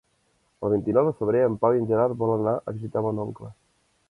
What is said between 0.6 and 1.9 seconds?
El vint-i-nou de febrer en Pau i en